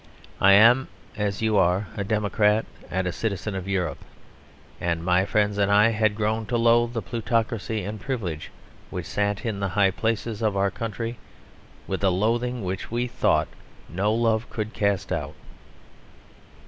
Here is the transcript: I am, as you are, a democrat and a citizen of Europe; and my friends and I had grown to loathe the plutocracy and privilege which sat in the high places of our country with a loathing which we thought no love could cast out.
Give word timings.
I 0.39 0.53
am, 0.53 0.87
as 1.15 1.43
you 1.43 1.57
are, 1.57 1.85
a 1.95 2.03
democrat 2.03 2.65
and 2.89 3.05
a 3.05 3.11
citizen 3.11 3.53
of 3.53 3.67
Europe; 3.67 4.03
and 4.79 5.05
my 5.05 5.25
friends 5.25 5.59
and 5.59 5.71
I 5.71 5.89
had 5.89 6.15
grown 6.15 6.47
to 6.47 6.57
loathe 6.57 6.93
the 6.93 7.03
plutocracy 7.03 7.83
and 7.83 8.01
privilege 8.01 8.49
which 8.89 9.05
sat 9.05 9.45
in 9.45 9.59
the 9.59 9.69
high 9.69 9.91
places 9.91 10.41
of 10.41 10.57
our 10.57 10.71
country 10.71 11.19
with 11.85 12.03
a 12.03 12.09
loathing 12.09 12.63
which 12.63 12.89
we 12.89 13.05
thought 13.05 13.47
no 13.87 14.11
love 14.11 14.49
could 14.49 14.73
cast 14.73 15.11
out. 15.13 15.35